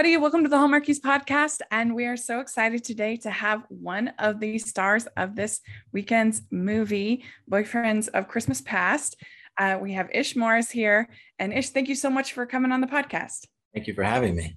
[0.00, 0.16] everybody.
[0.16, 1.60] Welcome to the Hallmarkies podcast.
[1.70, 5.60] And we are so excited today to have one of the stars of this
[5.92, 9.22] weekend's movie, Boyfriends of Christmas Past.
[9.58, 11.10] Uh, we have Ish Morris here.
[11.38, 13.46] And Ish, thank you so much for coming on the podcast.
[13.74, 14.56] Thank you for having me.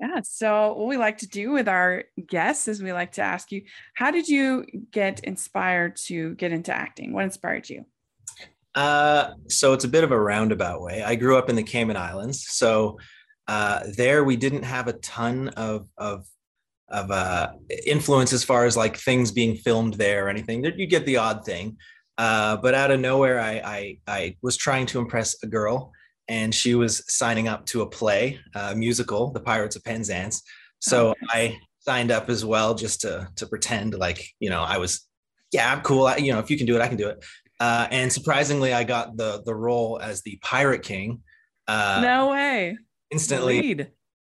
[0.00, 0.22] Yeah.
[0.24, 3.62] So, what we like to do with our guests is we like to ask you,
[3.94, 7.12] how did you get inspired to get into acting?
[7.12, 7.84] What inspired you?
[8.74, 11.04] Uh, so, it's a bit of a roundabout way.
[11.04, 12.44] I grew up in the Cayman Islands.
[12.48, 12.98] So,
[13.48, 16.26] uh, there we didn't have a ton of, of
[16.90, 17.52] of uh,
[17.86, 20.64] influence as far as like things being filmed there or anything.
[20.64, 21.76] You get the odd thing,
[22.16, 25.92] uh, but out of nowhere, I, I, I was trying to impress a girl,
[26.28, 30.42] and she was signing up to a play, a musical, The Pirates of Penzance.
[30.80, 35.06] So I signed up as well, just to to pretend like you know I was,
[35.52, 36.06] yeah, I'm cool.
[36.06, 37.24] I, you know, if you can do it, I can do it.
[37.60, 41.22] Uh, and surprisingly, I got the the role as the Pirate King.
[41.66, 42.78] Uh, no way!
[43.10, 43.86] Instantly,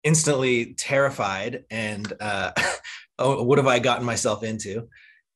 [0.04, 2.52] instantly terrified, and uh,
[3.20, 4.88] oh, what have I gotten myself into?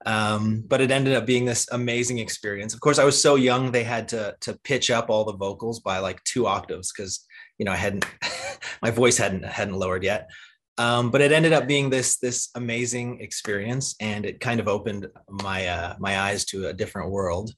[0.05, 2.73] Um, but it ended up being this amazing experience.
[2.73, 5.79] Of course, I was so young; they had to to pitch up all the vocals
[5.79, 7.25] by like two octaves because
[7.57, 8.05] you know I hadn't
[8.81, 10.29] my voice hadn't hadn't lowered yet.
[10.77, 15.07] Um, but it ended up being this this amazing experience, and it kind of opened
[15.29, 17.53] my uh, my eyes to a different world.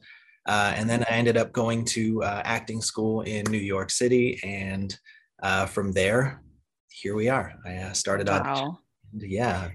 [0.47, 4.39] Uh, and then I ended up going to uh, acting school in New York City,
[4.43, 4.97] and
[5.41, 6.41] uh, from there,
[6.89, 7.53] here we are.
[7.65, 8.45] I uh, started out.
[8.45, 8.79] Wow.
[9.13, 9.69] Yeah.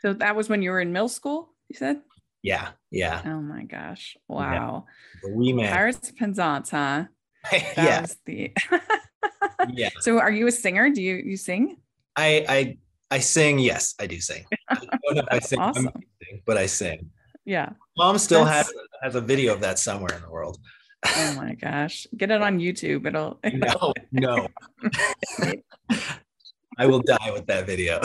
[0.00, 2.02] So that was when you were in middle school you said?
[2.42, 3.22] Yeah, yeah.
[3.24, 4.16] Oh my gosh.
[4.28, 4.84] Wow.
[5.24, 5.30] Yeah.
[5.34, 5.72] Wee man.
[5.72, 7.04] Pirates Penzance, huh?
[7.52, 8.04] yeah.
[8.26, 8.52] the
[9.72, 9.88] yeah.
[10.00, 10.90] So are you a singer?
[10.90, 11.78] Do you you sing?
[12.14, 12.78] I I
[13.10, 14.44] I sing, yes, I do sing.
[14.68, 15.90] I don't know if I sing awesome.
[16.44, 17.10] but I sing.
[17.46, 17.70] Yeah.
[17.96, 18.68] Mom still That's...
[18.68, 20.58] has has a video of that somewhere in the world.
[21.04, 22.06] Oh my gosh.
[22.16, 23.06] Get it on YouTube.
[23.06, 23.94] It'll, it'll...
[24.12, 24.48] no,
[24.82, 25.48] no.
[26.78, 28.00] I will die with that video.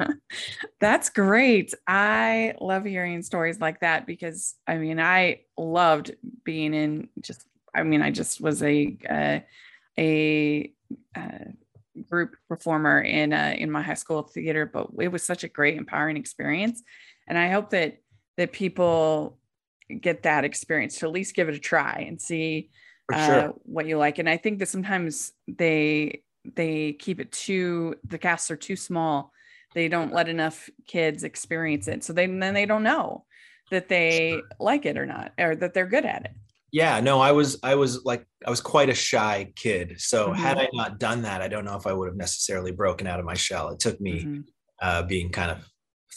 [0.80, 1.74] That's great.
[1.86, 7.84] I love hearing stories like that because I mean, I loved being in just, I
[7.84, 9.38] mean, I just was a, uh,
[9.98, 10.72] a,
[11.14, 11.44] uh,
[12.10, 15.78] group performer in uh, in my high school theater but it was such a great
[15.78, 16.82] empowering experience
[17.26, 17.96] and i hope that
[18.36, 19.38] that people
[20.00, 22.70] get that experience to at least give it a try and see
[23.12, 23.54] uh, sure.
[23.62, 26.22] what you like and i think that sometimes they
[26.54, 29.32] they keep it too the casts are too small
[29.74, 33.24] they don't let enough kids experience it so they then they don't know
[33.70, 36.32] that they like it or not or that they're good at it
[36.72, 40.40] yeah no i was i was like i was quite a shy kid so mm-hmm.
[40.40, 43.20] had i not done that i don't know if i would have necessarily broken out
[43.20, 44.40] of my shell it took me mm-hmm.
[44.82, 45.58] uh, being kind of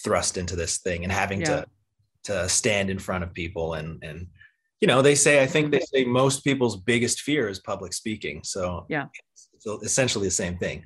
[0.03, 1.47] thrust into this thing and having yeah.
[1.47, 1.65] to
[2.23, 4.27] to stand in front of people and and
[4.81, 5.97] you know they say i think they mm-hmm.
[5.97, 9.05] say most people's biggest fear is public speaking so yeah
[9.65, 10.85] it's essentially the same thing.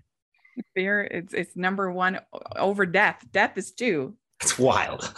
[0.76, 2.20] Fear, it's it's number one
[2.56, 3.24] over death.
[3.32, 4.16] Death is two.
[4.42, 5.12] It's wild.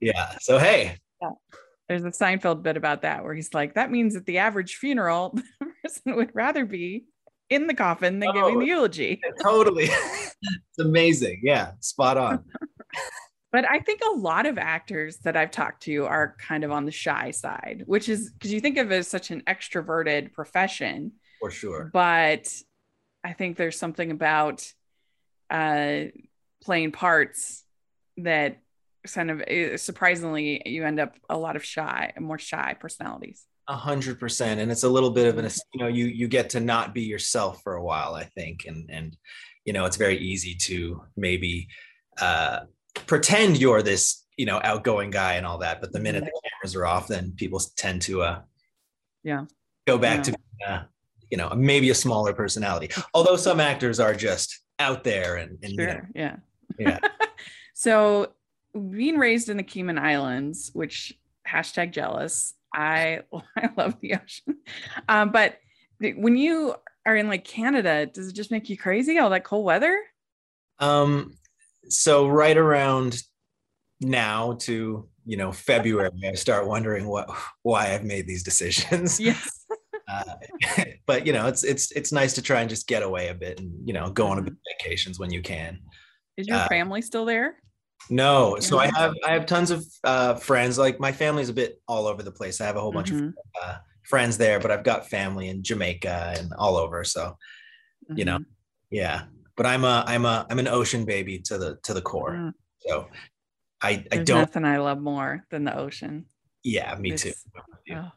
[0.00, 0.36] yeah.
[0.40, 0.96] So hey.
[1.20, 1.30] Yeah.
[1.88, 5.36] There's a Seinfeld bit about that where he's like, that means at the average funeral,
[5.60, 7.06] the person would rather be
[7.50, 9.20] in the coffin than oh, giving the eulogy.
[9.42, 9.84] totally.
[9.90, 11.40] it's amazing.
[11.42, 11.72] Yeah.
[11.80, 12.44] Spot on.
[13.52, 16.84] But I think a lot of actors that I've talked to are kind of on
[16.84, 21.12] the shy side, which is because you think of it as such an extroverted profession.
[21.40, 21.90] For sure.
[21.92, 22.52] But
[23.24, 24.64] I think there's something about
[25.50, 26.04] uh,
[26.62, 27.64] playing parts
[28.18, 28.58] that
[29.12, 33.46] kind of eh, surprisingly you end up a lot of shy, more shy personalities.
[33.68, 36.50] A hundred percent, and it's a little bit of an you know you you get
[36.50, 39.16] to not be yourself for a while, I think, and and
[39.64, 41.68] you know it's very easy to maybe
[42.20, 42.60] uh,
[43.06, 46.74] pretend you're this you know outgoing guy and all that but the minute the cameras
[46.74, 48.40] are off then people tend to uh
[49.22, 49.44] yeah.
[49.86, 50.22] go back yeah.
[50.22, 50.36] to
[50.68, 50.82] uh,
[51.30, 52.90] you know maybe a smaller personality.
[53.14, 55.80] Although some actors are just out there and, and sure.
[55.80, 56.36] you know, yeah.
[56.78, 56.98] Yeah.
[57.72, 58.34] So
[58.74, 61.18] being raised in the cayman islands which
[61.48, 63.20] hashtag jealous i
[63.56, 64.58] i love the ocean.
[65.08, 65.58] Um, but
[65.98, 66.74] when you
[67.06, 69.98] are in like canada does it just make you crazy all that cold weather?
[70.78, 71.38] Um
[71.90, 73.22] so right around
[74.00, 77.28] now to you know February, I start wondering what
[77.62, 79.20] why I've made these decisions.
[79.20, 79.66] Yes.
[80.08, 80.34] uh,
[81.06, 83.60] but you know, it's it's it's nice to try and just get away a bit
[83.60, 84.84] and you know go on a bit mm-hmm.
[84.84, 85.78] vacations when you can.
[86.36, 87.56] Is your uh, family still there?
[88.08, 90.78] No, so I have I have tons of uh, friends.
[90.78, 92.60] Like my family's a bit all over the place.
[92.60, 93.26] I have a whole bunch mm-hmm.
[93.26, 97.04] of uh, friends there, but I've got family in Jamaica and all over.
[97.04, 98.18] So, mm-hmm.
[98.18, 98.50] you know, mm-hmm.
[98.90, 99.24] yeah
[99.60, 102.30] but I'm a I'm a I'm an ocean baby to the to the core.
[102.32, 102.52] Mm.
[102.78, 103.08] So
[103.82, 106.24] I I don't nothing I love more than the ocean.
[106.64, 107.32] Yeah, me it's, too.
[107.94, 108.10] Oh,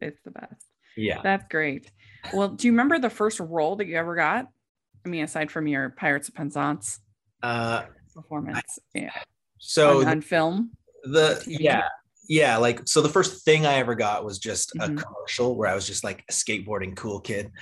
[0.00, 0.64] it's the best.
[0.96, 1.20] Yeah.
[1.22, 1.90] That's great.
[2.32, 4.48] Well, do you remember the first role that you ever got?
[5.04, 6.98] I mean, aside from your Pirates of Penzance
[7.42, 7.82] Uh,
[8.14, 9.10] performance, yeah,
[9.58, 10.70] so on, on film.
[11.04, 11.88] the yeah
[12.26, 14.84] yeah like so the first thing i ever got was just Mhm.
[14.98, 17.52] a commercial where i was just like a skateboarding cool kid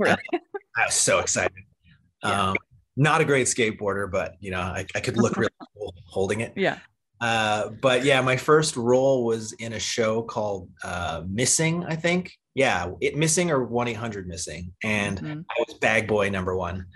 [0.00, 0.16] Really?
[0.76, 1.52] i was so excited
[2.24, 2.50] Yeah.
[2.50, 2.56] um
[2.96, 6.52] not a great skateboarder but you know i, I could look really cool holding it
[6.56, 6.78] Yeah.
[7.20, 12.32] uh but yeah my first role was in a show called uh missing i think
[12.54, 15.44] yeah it missing or 1-800 missing and Mhm.
[15.50, 16.86] i was bag boy number one.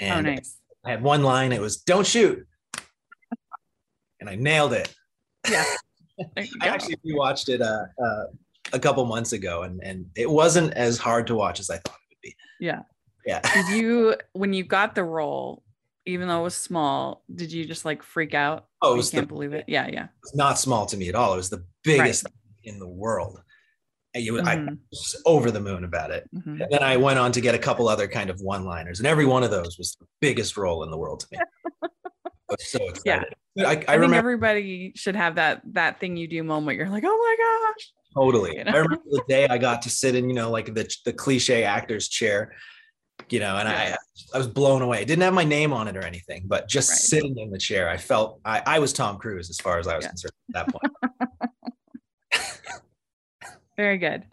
[0.00, 0.56] and nice.
[0.84, 2.46] i had one line it was don't shoot
[4.20, 4.94] and i nailed it
[5.50, 5.64] Yeah.
[6.36, 8.24] I actually rewatched it uh, uh,
[8.72, 11.94] a couple months ago, and and it wasn't as hard to watch as I thought
[11.94, 12.34] it would be.
[12.58, 12.80] Yeah.
[13.26, 13.40] Yeah.
[13.54, 15.62] Did you, when you got the role,
[16.06, 18.66] even though it was small, did you just like freak out?
[18.80, 19.64] Oh, I can't the- believe it.
[19.68, 20.08] Yeah, yeah.
[20.22, 21.34] It's not small to me at all.
[21.34, 22.32] It was the biggest thing
[22.64, 23.40] in the world.
[24.14, 26.26] And you, I Mhm, was over the moon about it.
[26.34, 26.62] mhm.
[26.62, 29.26] And then I went on to get a couple other kind of one-liners, and every
[29.26, 31.38] one of those was the biggest role in the world to me.
[31.82, 31.88] I
[32.48, 33.34] was so excited.
[33.58, 36.78] I, I, I, think everybody should have that that thing you do moment.
[36.78, 37.36] You're like, oh my
[37.74, 37.92] gosh.
[38.14, 38.56] totally.
[38.56, 38.72] you know?
[38.72, 41.64] I remember the day I got to sit in, you know, like the the cliche
[41.64, 42.54] actor's chair,
[43.32, 43.96] you know, and I Yeah.
[44.34, 45.00] I was blown away.
[45.02, 46.98] It didn't have my name on it or anything, but just Right.
[46.98, 49.96] sitting in the chair, I felt I, I was Tom Cruise as far as I
[49.96, 50.08] was Yeah.
[50.10, 52.52] concerned at that point.
[53.76, 54.24] Very good.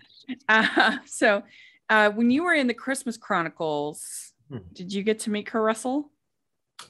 [0.50, 1.44] Uh, so,
[1.90, 4.58] uh, when you were in the Christmas Chronicles, Hmm.
[4.74, 6.12] did you get to meet Kurt Russell?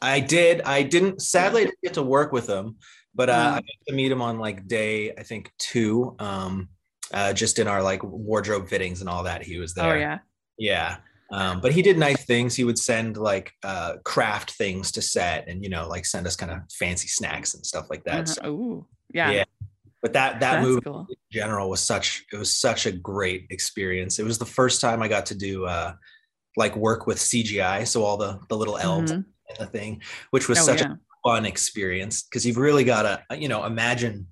[0.02, 0.62] I did.
[0.62, 1.22] I didn't.
[1.22, 2.78] Sadly, I didn't get to work with him,
[3.14, 3.52] but uh, Mm.
[3.52, 6.16] I got to meet him on like day I think two.
[6.20, 6.70] Um,
[7.14, 9.94] uh, just in our like wardrobe fittings and all that, he was there.
[9.94, 10.20] Oh yeah.
[10.58, 10.98] Yeah.
[11.32, 12.56] Um, but he did nice things.
[12.56, 16.36] He would send like uh, craft things to set, and you know, like send us
[16.36, 18.28] kind of fancy snacks and stuff like that.
[18.30, 18.52] So, Uh-huh.
[18.52, 19.32] Ooh, yeah.
[19.32, 19.44] Yeah.
[20.04, 21.08] but that that That's movie cool.
[21.10, 24.20] in general was such it was such a great experience.
[24.20, 25.94] It was the first time I got to do uh,
[26.58, 29.26] like work with CGI, so all the the little elves Mhm.
[29.50, 30.92] and the thing, which was Oh, such yeah.
[30.94, 34.28] a fun experience because you've really got to you know imagine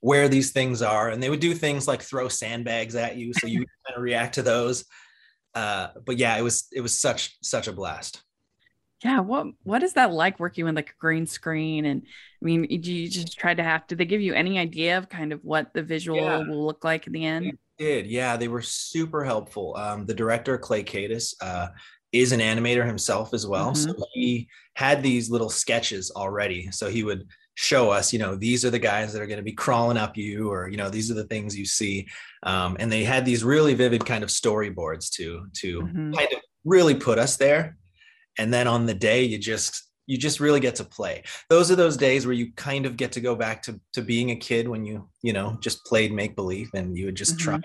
[0.00, 3.46] where these things are and they would do things like throw sandbags at you so
[3.46, 4.84] you kind of react to those
[5.54, 8.22] uh but yeah it was it was such such a blast
[9.04, 9.20] Yeah.
[9.20, 11.84] What What is that like working with like a green screen?
[11.84, 13.86] And I mean, do you just try to have?
[13.86, 16.38] Did they give you any idea of kind of what the visual Yeah.
[16.46, 17.58] will look like in the end?
[17.78, 21.68] did yeah they were super helpful um the director clay Kaytis, uh
[22.12, 27.02] is an animator himself as well so he had these little sketches already so he
[27.02, 29.96] would show us you know these are the guys that are going to be crawling
[29.96, 32.06] up you or you know these are the things you see.
[32.42, 36.16] Um, and they had these really vivid kind of storyboards to to Mhm.
[36.16, 37.76] kind of really put us there.
[38.38, 41.22] And then on the day you just you just really get to play.
[41.48, 44.30] Those are those days where you kind of get to go back to to being
[44.32, 47.56] a kid when you you know just played make believe and you would just try
[47.56, 47.64] it.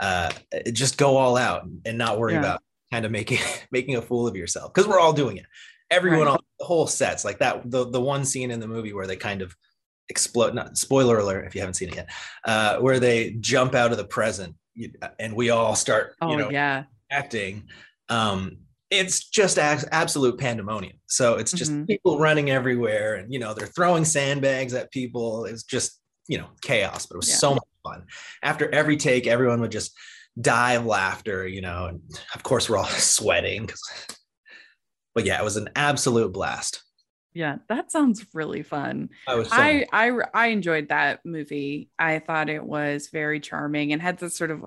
[0.00, 0.30] Uh
[0.72, 2.38] just go all out and not worry Yeah.
[2.40, 3.38] about kind of making
[3.70, 5.46] making a fool of yourself because we're all doing it
[5.92, 6.32] everyone Right.
[6.32, 9.16] on the whole sets like that the the one scene in the movie where they
[9.16, 9.54] kind of
[10.08, 12.08] explode not spoiler alert if you haven't seen it yet
[12.44, 14.54] uh where they jump out of the present
[15.20, 16.84] and we all start Oh you know yeah.
[17.10, 17.64] acting
[18.08, 18.56] um
[18.90, 21.86] it's just absolute pandemonium so it's just Mhm.
[21.86, 26.48] people running everywhere and you know they're throwing sandbags at people it's just you know
[26.62, 27.36] chaos but it was Yeah.
[27.36, 28.04] so much fun
[28.42, 29.92] after every take everyone would just
[30.40, 32.00] die of laughter you know and
[32.34, 32.84] of course we're all
[33.16, 33.82] sweating 'cause-
[35.14, 36.82] but yeah it was an absolute blast
[37.34, 37.56] Yeah.
[37.68, 39.08] That sounds really fun.
[39.26, 41.88] i was so I, I I enjoyed that movie.
[41.98, 44.64] I thought it was very charming and had this sort of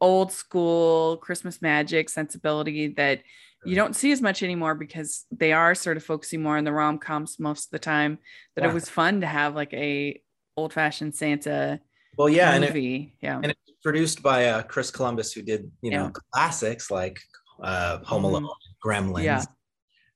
[0.00, 3.22] old school Christmas magic sensibility that
[3.64, 6.72] you don't see as much anymore because they are sort of focusing more on the
[6.72, 8.18] rom coms most of the time.
[8.56, 8.70] That Yeah.
[8.70, 10.20] it was fun to have like a
[10.56, 11.78] old fashioned Santa
[12.18, 12.74] well yeah and it,
[13.22, 13.36] yeah.
[13.42, 16.20] and it's produced by uh, chris columbus who did you know Yeah.
[16.34, 17.18] classics like
[17.62, 18.26] uh home Mhm.
[18.26, 18.48] alone
[18.84, 19.42] gremlins Yeah.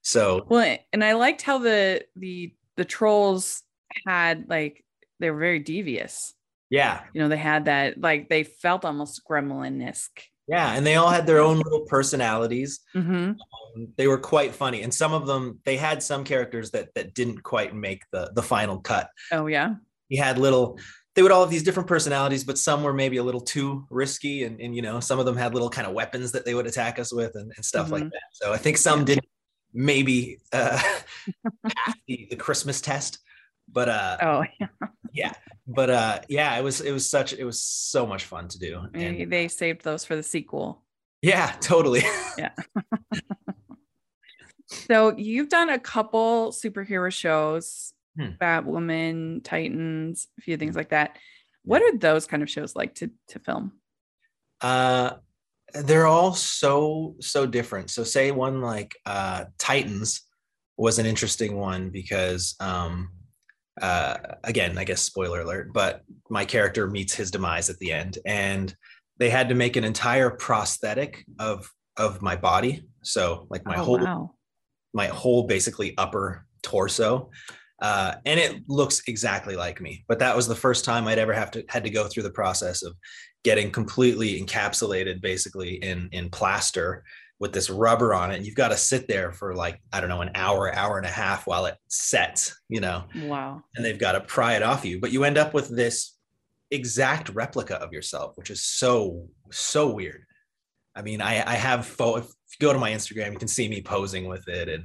[0.07, 3.63] So Well, and I liked how the the the trolls
[4.07, 4.85] had like
[5.19, 6.33] they were very devious.
[6.71, 10.23] yeah You know, they had that like they felt almost gremlin-esque.
[10.49, 12.81] Yeah, and they all had their own little personalities.
[12.93, 16.95] hmm Um, they were quite funny, and some of them they had some characters that
[16.95, 19.09] that didn't quite make the the final cut.
[19.33, 19.75] Oh yeah.
[20.09, 20.79] He had little.
[21.15, 24.45] They would all have these different personalities, but some were maybe a little too risky,
[24.45, 26.67] and and you know some of them had little kind of weapons that they would
[26.69, 28.11] attack us with and, and stuff like Mhm.
[28.11, 28.29] that.
[28.33, 29.27] So I think some didn't
[29.76, 30.80] maybe uh,
[32.09, 33.18] the, the Christmas test,
[33.71, 34.66] but uh, Oh yeah.
[35.12, 35.33] yeah,
[35.66, 38.83] but uh, yeah, it was it was such it was so much fun to do,
[38.92, 40.83] Maybe and they saved those for the sequel.
[41.23, 42.02] yeah, totally.
[42.38, 42.50] Yeah.
[44.68, 48.30] so you've done a couple superhero shows, Hmm.
[48.40, 51.18] Batwoman, Titans, a few things like that.
[51.64, 53.73] What are those kind of shows like to to film?
[54.62, 55.16] Uh,
[55.85, 57.90] they're all so so different.
[57.90, 60.23] So say one like uh, Titans
[60.76, 63.11] was an interesting one because um,
[63.80, 68.18] uh, again, I guess spoiler alert, but my character meets his demise at the end,
[68.25, 68.75] and
[69.18, 72.85] they had to make an entire prosthetic of of my body.
[73.02, 74.35] So like my oh, whole wow.
[74.92, 77.30] my whole basically upper torso.
[77.80, 80.04] Uh, and it looks exactly like me.
[80.09, 82.30] But that was the first time I'd ever have to had to go through the
[82.30, 82.95] process of
[83.45, 87.04] getting completely encapsulated, basically in in plaster
[87.38, 88.37] with this rubber on it.
[88.37, 91.06] And you've got to sit there for like I don't know an hour, hour and
[91.06, 92.59] a half while it sets.
[92.68, 93.04] You know.
[93.14, 93.62] Wow.
[93.75, 96.16] And they've got to pry it off you, but you end up with this
[96.71, 100.25] exact replica of yourself, which is so so weird.
[100.95, 102.25] I mean, I, I have you
[102.59, 104.85] go to my Instagram, you can see me posing with it and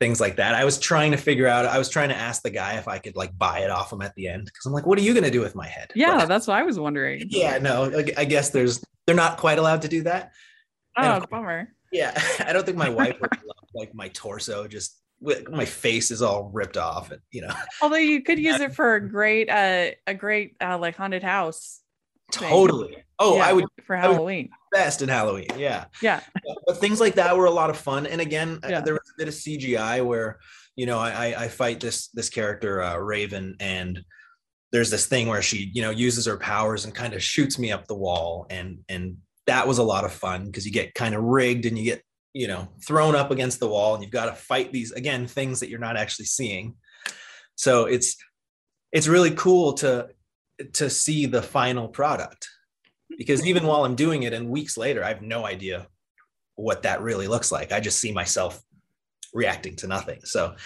[0.00, 0.54] things like that.
[0.54, 1.66] I was trying to figure out.
[1.66, 4.02] I was trying to ask the guy if I could like buy it off him
[4.02, 5.90] at the end because I'm like, what are you going to do with my head?
[5.94, 7.24] Yeah, but, that's what I was wondering.
[7.28, 10.32] Yeah, no, I guess there's they're not quite allowed to do that.
[10.96, 11.72] Oh, bummer.
[11.92, 14.96] Yeah, I don't think my wife would love like my torso just
[15.50, 17.52] my face is all ripped off and you know
[17.82, 21.80] although you could use it for a great uh a great uh like haunted house
[22.32, 22.94] totally.
[22.94, 23.02] Thing.
[23.18, 24.50] oh yeah, i would for halloween.
[24.50, 25.86] would best in halloween yeah.
[26.02, 26.20] Yeah.
[26.66, 28.80] But things like that were a lot of fun and again uh, yeah.
[28.80, 30.38] there was a bit of cgi where
[30.76, 34.04] you know i i fight this this character uh raven and
[34.70, 37.72] there's this thing where she you know uses her powers and kind of shoots me
[37.72, 39.16] up the wall and and
[39.48, 42.02] that was a lot of fun because you get kind of rigged and you get
[42.34, 45.60] you know thrown up against the wall and you've got to fight these again things
[45.60, 46.74] that you're not actually seeing.
[47.56, 48.16] So it's
[48.92, 50.08] it's really cool to
[50.74, 52.48] to see the final product.
[53.16, 55.88] Because even while i'm doing it and weeks later i have no idea
[56.56, 57.70] what that really looks like.
[57.70, 58.62] I just see myself
[59.32, 60.20] reacting to nothing.
[60.24, 60.56] So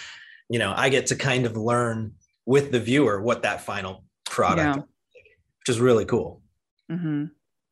[0.49, 4.77] you know i get to kind of learn with the viewer what that final product
[4.77, 4.83] yeah.
[5.61, 6.43] which is really cool.
[6.91, 7.27] Mm-hmm.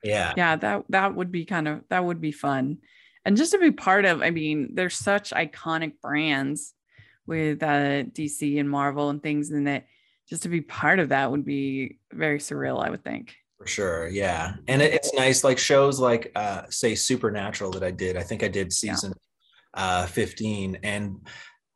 [0.04, 0.32] yeah.
[0.36, 2.78] Yeah that that would be kind of that would be fun.
[3.24, 6.74] And just to be part of i mean there's such iconic brands
[7.26, 9.86] with uh, dc and marvel and things and that
[10.30, 14.08] just to be part of that would be very surreal i would think for sure
[14.08, 18.22] yeah and it, it's nice like shows like uh say supernatural that i did i
[18.22, 19.12] think i did season
[19.76, 19.82] yeah.
[19.82, 21.16] uh 15 and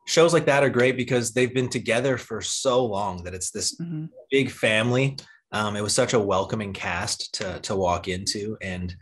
[0.07, 3.77] shows like that are great because they've been together for so long that it's this
[3.77, 4.07] mm-hmm.
[4.31, 5.17] big family
[5.53, 8.95] um, it was such a welcoming cast to to walk into and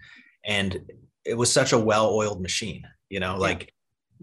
[0.44, 0.80] and
[1.24, 3.72] it was such a well-oiled machine you know like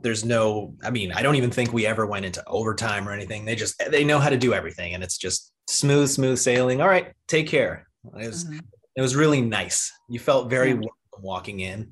[0.02, 3.46] there's no i mean i don't even think we ever went into overtime or anything
[3.46, 6.88] they just they know how to do everything and it's just smooth smooth sailing all
[6.88, 7.88] right take care
[8.20, 8.60] it was mm-hmm.
[8.96, 10.88] it was really nice you felt very yeah.
[11.20, 11.90] walking in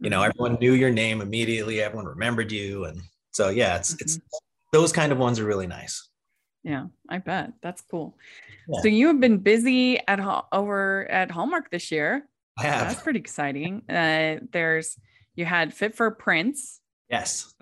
[0.00, 0.30] you know mm-hmm.
[0.30, 3.00] everyone knew your name immediately everyone remembered you and
[3.32, 4.02] so yeah it's mm-hmm.
[4.02, 4.20] it's
[4.72, 6.08] those kind of ones are really nice
[6.64, 8.16] yeah i bet that's cool
[8.68, 8.80] yeah.
[8.80, 10.20] so you have been busy at
[10.52, 12.88] over at hallmark this year I have.
[12.88, 13.82] That's pretty exciting.
[13.88, 14.98] Uh, there's
[15.36, 16.80] you had Fit for Prince.
[17.10, 17.54] Yes.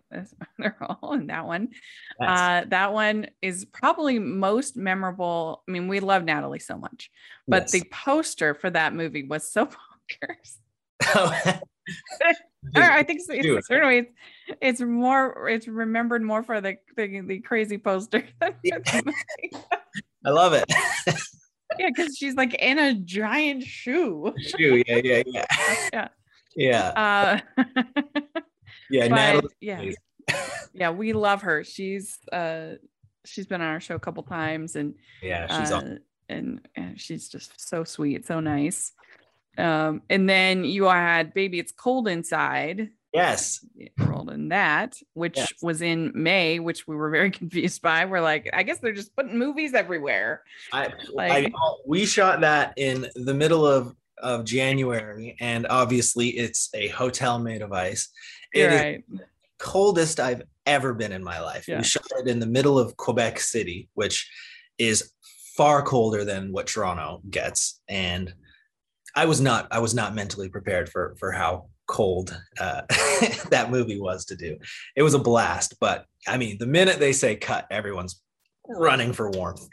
[0.58, 1.68] They're all in that one.
[2.20, 2.28] Yes.
[2.28, 5.62] Uh, that one is probably most memorable.
[5.68, 7.10] I mean, we love Natalie so much,
[7.48, 7.72] but yes.
[7.72, 10.58] the poster for that movie was so bonkers.
[11.14, 11.40] Oh.
[12.74, 14.12] I think so, it's, certainly it's,
[14.60, 18.24] it's more it's remembered more for the the, the crazy poster.
[18.64, 18.78] Yeah.
[20.24, 20.64] I love it
[21.78, 24.34] yeah, because she's like in a giant shoe.
[24.38, 25.46] Shoe, yeah, yeah, yeah.
[25.92, 26.08] yeah.
[26.58, 27.40] Yeah.
[27.56, 27.64] Uh,
[28.90, 29.54] yeah, Natalie.
[29.60, 29.82] Yeah.
[30.72, 31.64] yeah, we love her.
[31.64, 32.74] She's uh
[33.24, 37.28] she's been on our show a couple times and yeah, she's uh, and, and she's
[37.28, 38.92] just so sweet, so nice.
[39.58, 42.90] Um, and then you had Baby It's Cold Inside.
[43.12, 43.64] Yes.
[43.98, 45.52] Rolled in that, which yes.
[45.62, 48.04] was in May, which we were very confused by.
[48.04, 50.42] We're like, I guess they're just putting movies everywhere.
[50.72, 51.52] I, like, I
[51.86, 57.62] we shot that in the middle of of January, and obviously it's a hotel made
[57.62, 58.08] of ice.
[58.56, 59.04] It right.
[59.58, 61.68] coldest I've ever been in my life.
[61.68, 61.78] Yeah.
[61.78, 64.28] We shot it in the middle of Quebec City, which
[64.78, 65.12] is
[65.56, 67.80] far colder than what Toronto gets.
[67.88, 68.34] And
[69.14, 72.82] I was not I was not mentally prepared for for how cold uh,
[73.50, 74.58] that movie was to do.
[74.94, 78.20] It was a blast, but I mean, the minute they say cut, everyone's
[78.68, 79.66] running for warmth.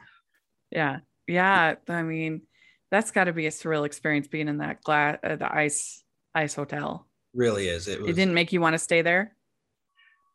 [0.72, 1.76] Yeah, yeah.
[1.90, 2.44] I mean,
[2.92, 6.56] that's got to be a surreal experience being in that glass, uh, the ice ice
[6.56, 7.08] hotel.
[7.34, 7.88] Really is.
[7.88, 9.36] It, was, it didn't make you want to stay there.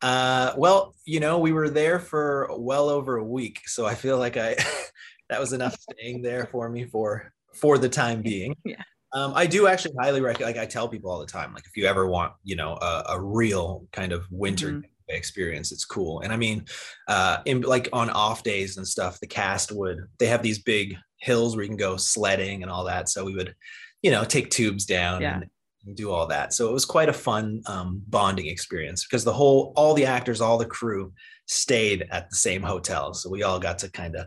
[0.00, 4.18] Uh, well, you know, we were there for well over a week, so I feel
[4.18, 4.56] like I
[5.28, 8.54] that was enough staying there for me for for the time being.
[8.64, 8.82] Yeah.
[9.12, 10.56] Um, I do actually highly recommend.
[10.56, 13.04] Like I tell people all the time, like if you ever want, you know, a,
[13.10, 14.80] a real kind of winter mm-hmm.
[15.08, 16.20] experience, it's cool.
[16.20, 16.66] And I mean,
[17.08, 20.96] uh, in like on off days and stuff, the cast would they have these big
[21.20, 23.08] hills where you can go sledding and all that.
[23.08, 23.54] So we would,
[24.02, 25.36] you know, take tubes down yeah.
[25.36, 25.46] and
[25.94, 26.52] do all that.
[26.52, 30.40] So it was quite a fun um, bonding experience because the whole, all the actors,
[30.40, 31.12] all the crew
[31.46, 33.14] stayed at the same hotel.
[33.14, 34.26] So we all got to kind of,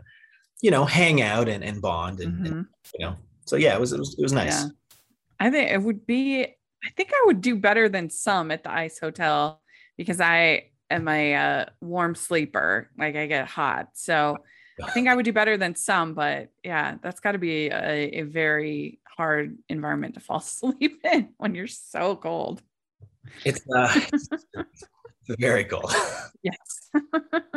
[0.60, 2.46] you know, hang out and, and bond and, mm-hmm.
[2.46, 2.66] and,
[2.98, 3.16] you know,
[3.46, 4.62] so yeah, it was, it was, it was nice.
[4.62, 4.68] Yeah.
[5.40, 8.72] I think it would be, I think I would do better than some at the
[8.72, 9.60] Ice Hotel
[9.96, 12.90] because I am a uh, warm sleeper.
[12.98, 13.90] Like I get hot.
[13.94, 14.38] So
[14.82, 18.20] I think I would do better than some, but yeah, that's got to be a,
[18.20, 22.60] a very hard environment to fall asleep in when you're so cold.
[23.44, 25.94] It's, uh, it's very cold.
[26.42, 26.90] yes.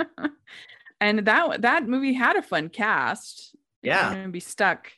[1.01, 3.55] and that that movie had a fun cast.
[3.81, 4.15] Yeah.
[4.15, 4.91] You're be stuck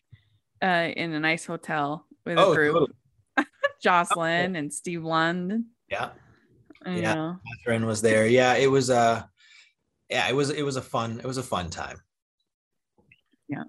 [0.61, 2.73] uh, in a nice hotel with oh, a group.
[2.73, 2.93] Totally.
[3.81, 4.59] Jocelyn oh.
[4.59, 5.65] and Steve Lund.
[5.89, 6.09] Yeah.
[6.85, 7.13] yeah.
[7.13, 7.39] Know.
[7.47, 8.27] Catherine was there.
[8.27, 9.23] Yeah, it was uh
[10.09, 12.01] yeah, it was it was a fun, it was a fun time.
[13.47, 13.63] Yeah.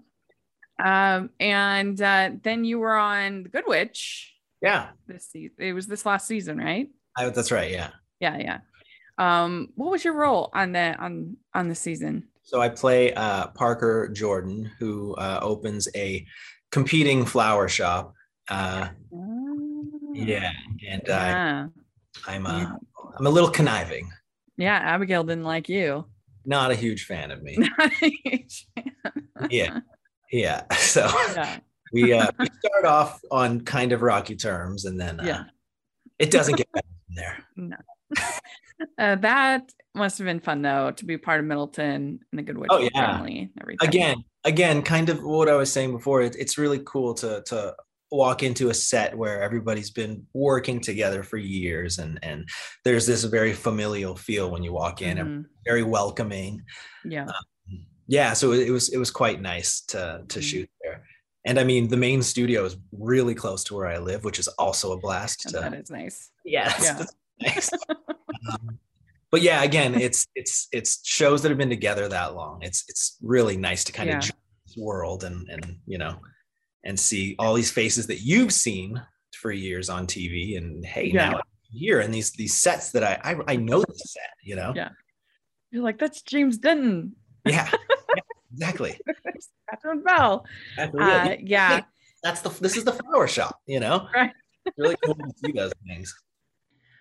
[0.83, 4.35] Um, and uh, then you were on The Good Witch.
[4.63, 4.89] Yeah.
[5.07, 5.57] This season.
[5.59, 6.89] It was this last season, right?
[7.17, 7.71] I, that's right.
[7.71, 7.91] Yeah.
[8.21, 8.59] Yeah, yeah.
[9.19, 12.29] Um, what was your role on the on on the season?
[12.43, 16.25] So I play uh, Parker Jordan, who uh, opens a
[16.71, 18.15] competing flower shop.
[18.49, 19.85] Uh, oh.
[20.15, 20.53] Yeah,
[20.89, 21.67] and yeah.
[22.27, 22.73] I'm uh, yeah.
[23.19, 24.11] I'm a little conniving.
[24.57, 26.07] Yeah, Abigail didn't like you.
[26.45, 27.57] Not a huge fan of me.
[27.59, 29.49] Not a huge fan.
[29.51, 29.81] yeah,
[30.31, 30.63] yeah.
[30.79, 31.59] So yeah.
[31.93, 35.45] we uh, we start off on kind of rocky terms, and then uh, yeah,
[36.19, 37.45] it doesn't get better from there.
[37.57, 37.77] No.
[38.97, 42.57] Uh, that must have been fun though to be part of Middleton and the Good
[42.57, 42.91] Witch oh, yeah.
[42.95, 43.51] family.
[43.61, 43.89] Everything.
[43.89, 46.23] Again, again, kind of what I was saying before.
[46.23, 47.75] It, it's really cool to to
[48.11, 52.49] walk into a set where everybody's been working together for years and and
[52.85, 55.41] there's this very familial feel when you walk in mm-hmm.
[55.67, 56.63] very welcoming
[57.05, 57.35] yeah um,
[58.09, 60.41] yeah so it was it was quite nice to to mm-hmm.
[60.41, 61.05] shoot there
[61.47, 64.49] and i mean the main studio is really close to where i live which is
[64.59, 67.05] also a blast to, that is nice yeah, yeah.
[67.41, 67.71] nice
[68.51, 68.79] um,
[69.31, 73.17] but yeah again it's it's it's shows that have been together that long it's it's
[73.23, 74.19] really nice to kind yeah.
[74.19, 74.31] of
[74.77, 76.19] world and and you know
[76.85, 79.01] and see all these faces that you've seen
[79.41, 80.57] for years on TV.
[80.57, 81.31] And hey, yeah.
[81.31, 84.73] now here and these these sets that I, I I know the set, you know.
[84.75, 84.91] Yeah.
[85.71, 87.15] You're like, that's James Denton.
[87.45, 87.71] Yeah.
[88.59, 89.01] yeah exactly.
[89.71, 90.47] Catherine Bell.
[90.79, 91.83] Uh, yeah.
[92.23, 94.09] That's the this is the flower shop, you know.
[94.15, 94.33] Right.
[94.77, 96.15] really cool to see those things.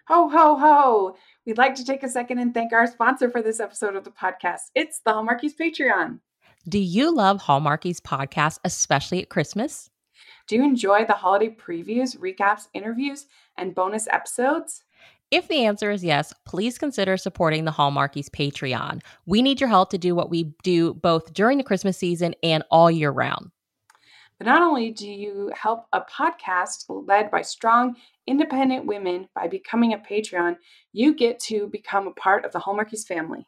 [0.08, 1.18] Ho ho ho.
[1.46, 4.12] We'd like to take a second and thank our sponsor for this episode of the
[4.12, 4.72] podcast.
[4.74, 6.20] It's the Hallmarkies Patreon.
[6.70, 9.90] Do you love Hallmarkies podcast, especially at Christmas?
[10.48, 13.26] Do you enjoy the holiday previews, recaps, interviews,
[13.58, 14.84] and bonus episodes?
[15.30, 19.02] If the answer is yes, please consider supporting the Hallmarkies Patreon.
[19.26, 22.64] We need your help to do what we do both during the Christmas season and
[22.72, 23.52] all year round.
[24.38, 29.92] But not only do you help a podcast led by strong, independent women by becoming
[29.92, 30.56] a Patreon,
[30.94, 33.46] you get to become a part of the Hallmarkies family.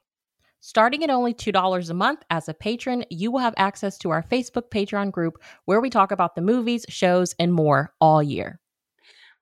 [0.59, 4.23] Starting at only $2 a month as a patron, you will have access to our
[4.23, 8.59] Facebook Patreon group where we talk about the movies, shows, and more all year.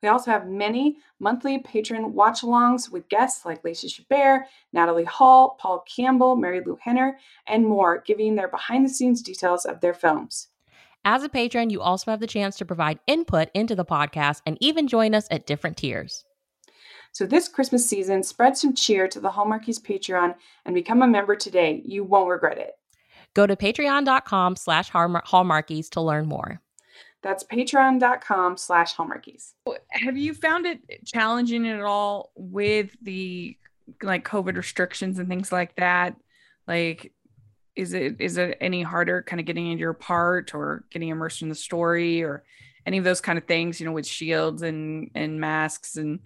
[0.03, 5.57] We also have many monthly patron watch alongs with guests like Lacey Chabert, Natalie Hall,
[5.59, 10.49] Paul Campbell, Marilu Henner, and more, giving their behind the scenes details of their films.
[11.03, 14.57] As a patron, you also have the chance to provide input into the podcast and
[14.59, 16.25] even join us at different tiers.
[17.11, 21.35] So this Christmas season, spread some cheer to the Hallmarkies Patreon and become a member
[21.35, 21.81] today.
[21.85, 22.73] You won't regret it.
[23.33, 26.61] Go to patreon.com slash hallmarkies to learn more.
[27.27, 29.51] That's patreon.com slash hallmarkies.
[29.91, 33.57] Have you found it challenging at all with the
[34.01, 36.15] like COVID restrictions and things like that?
[36.69, 37.11] Like,
[37.75, 41.41] is it is it any harder kind of getting into your part or getting immersed
[41.41, 42.45] in the story or
[42.85, 46.21] any of those kind of things, you know, with shields and and masks and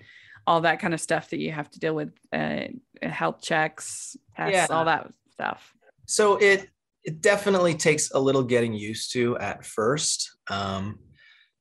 [0.46, 2.62] all that kind of stuff that you have to deal with uh,
[3.02, 4.68] health checks tests yeah.
[4.70, 5.74] all that stuff
[6.06, 6.70] so it
[7.04, 11.00] it definitely takes a little getting used to at first um,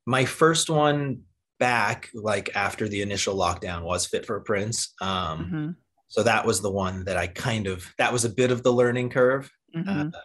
[0.06, 1.22] my first one
[1.58, 5.70] back like after the initial lockdown was fit for a prince um, mm-hmm.
[6.08, 8.72] so that was the one that i kind of that was a bit of the
[8.72, 10.08] learning curve mm-hmm.
[10.08, 10.18] uh,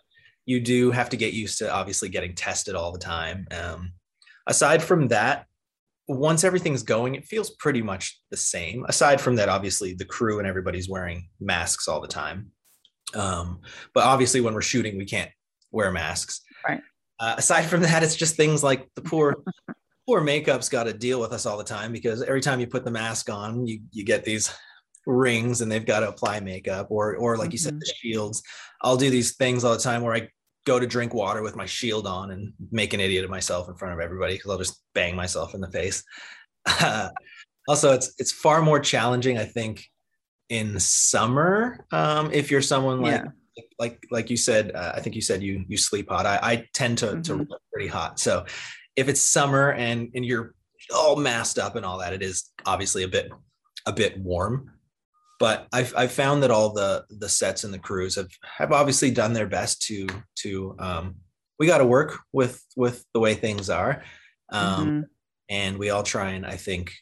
[0.46, 3.92] you do have to get used to obviously getting tested all the time um,
[4.48, 5.46] aside from that
[6.08, 8.86] once everything's going, it feels pretty much the same.
[8.88, 12.52] Aside from that, obviously the crew and everybody's wearing masks all the time.
[13.16, 13.62] Um,
[13.94, 15.32] but obviously, when we're shooting, we can't
[15.72, 16.42] wear masks.
[17.20, 19.36] Uh, aside from that, it's just things like the poor,
[20.08, 22.86] poor makeup's got to deal with us all the time because every time you put
[22.86, 24.54] the mask on, you you get these
[25.06, 27.52] rings and they've got to apply makeup or or like mm-hmm.
[27.54, 27.80] you said, mm-hmm.
[27.80, 28.44] the shields.
[28.82, 30.30] I'll do these things all the time where I
[30.66, 33.76] go to drink water with my shield on and make an idiot of myself in
[33.76, 36.04] front of everybody because I'll just bang myself in the face.
[36.66, 37.10] Uh,
[37.68, 39.86] also, it's it's far more challenging, I think,
[40.50, 41.86] in summer.
[41.92, 43.32] Um, if you're someone like Yeah.
[43.80, 46.26] Like like you said, uh, I think you said you you sleep hot.
[46.26, 47.38] I, I tend to to Mhm.
[47.50, 48.20] run pretty hot.
[48.20, 48.46] So
[48.96, 50.54] if it's summer and and you're
[50.94, 53.32] all masked up and all that, it is obviously a bit
[53.86, 54.72] a bit warm.
[55.40, 59.12] But I've I've found that all the the sets and the crews have have obviously
[59.12, 60.08] done their best to
[60.44, 61.16] to um,
[61.60, 64.04] we got to work with with the way things are.
[64.52, 65.04] Um, Mhm.
[65.50, 66.94] and we all try and I think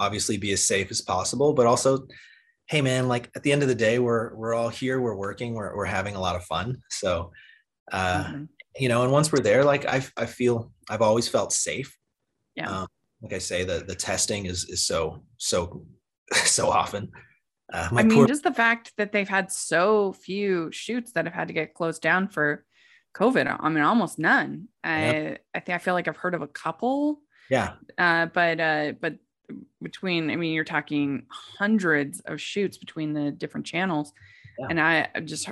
[0.00, 2.06] obviously be as safe as possible, but also,
[2.72, 5.52] hey man, like at the end of the day, we're we're all here, we're working,
[5.52, 6.80] we're we're having a lot of fun.
[6.88, 7.30] So
[7.92, 8.48] uh, Mhm.
[8.76, 11.94] you know, and once we're there, like I I feel I've always felt safe.
[12.54, 12.70] Yeah.
[12.70, 12.88] Um,
[13.20, 15.84] like I say, the the testing is is so so
[16.32, 17.12] so often.
[17.70, 21.34] Uh, I mean, poor just the fact that they've had so few shoots that have
[21.34, 22.64] had to get closed down for
[23.14, 23.54] COVID.
[23.60, 24.68] I mean, almost none.
[24.82, 28.92] I I think I feel like I've heard of a couple, yeah uh, but uh,
[28.98, 29.16] but
[29.82, 34.12] between I mean, you're talking hundreds of shoots between the different channels,
[34.58, 34.66] Yeah.
[34.70, 35.48] and I just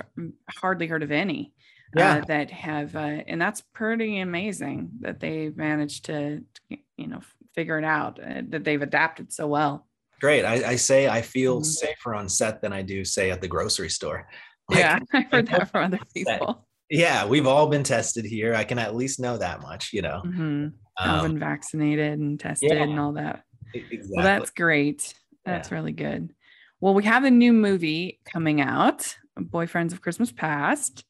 [0.49, 1.53] hardly heard of any.
[1.95, 7.07] yeah Uh, that have, uh, and that's pretty amazing that they've managed to, to, you
[7.07, 7.19] know,
[7.53, 8.17] figure it out.
[8.17, 9.87] Uh, that they've adapted so well.
[10.21, 10.45] great.
[10.45, 11.65] I, I say I feel Mhm.
[11.65, 14.27] safer on set than I do say at the grocery store.
[14.69, 16.65] Like, yeah, I've heard that from other people.
[16.89, 18.53] yeah, we've all been tested here.
[18.55, 20.21] I can at least know that much, you know.
[20.23, 22.83] hmm I've Um, been vaccinated and tested yeah.
[22.83, 23.43] and all that.
[23.73, 24.09] Exactly.
[24.15, 25.13] Well, that's great.
[25.45, 25.75] That's Yeah.
[25.75, 26.33] really good.
[26.79, 31.05] Well, we have a new movie coming out, Boyfriends of Christmas Past,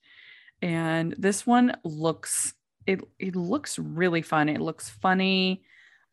[0.62, 2.54] and this one looks
[2.88, 4.50] it it looks really fun.
[4.50, 5.64] It looks funny.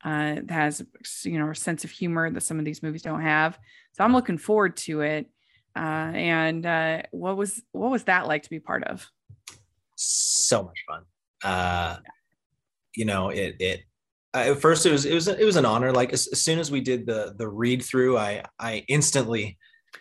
[0.05, 0.85] Uh, it has
[1.25, 3.59] you know a sense of humor that some of these movies don't have.
[3.93, 5.27] So I'm looking forward to it.
[5.75, 9.09] Uh, and uh, what was what was that like to be part of?
[10.01, 11.03] so much fun.
[11.43, 11.99] Uh,
[12.95, 13.81] you know, it it
[14.35, 15.93] uh, at first it was it was it was an honor.
[15.93, 19.59] Like as, as soon as we did the the read through, I I instantly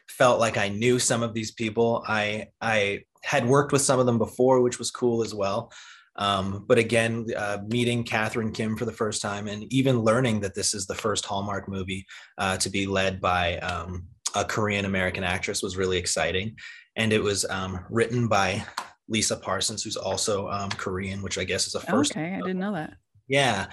[0.09, 2.03] felt like I knew some of these people.
[2.07, 5.71] I I had worked with some of them before, which was cool as well.
[6.17, 10.55] Um, but again, uh, meeting Catherine Kim for the first time, and even learning that
[10.55, 12.05] this is the first Hallmark movie
[12.37, 16.55] uh, to be led by um, a Korean American actress was really exciting.
[16.95, 18.65] And it was um, written by
[19.07, 22.11] Lisa Parsons, who's also um, Korean, which I guess is a first.
[22.11, 22.95] okay, I didn't know that.
[23.27, 23.67] Yeah,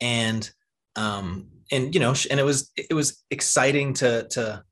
[0.00, 0.48] and
[0.96, 4.62] um, and you know, and it was it was exciting to to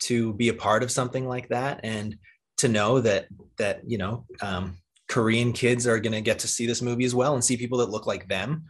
[0.00, 2.16] to be a part of something like that, and
[2.58, 3.26] to know that
[3.58, 4.76] that you know um,
[5.08, 7.78] Korean kids are going to get to see this movie as well and see people
[7.78, 8.64] that look like them